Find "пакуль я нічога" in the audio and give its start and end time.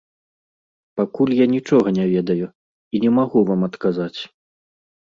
0.99-1.87